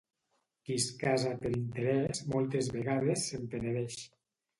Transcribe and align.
Qui 0.67 0.77
es 0.83 0.85
casa 1.01 1.33
per 1.43 1.51
interès 1.57 2.21
moltes 2.31 2.71
vegades 2.77 3.27
se'n 3.27 3.45
penedeix. 3.53 3.99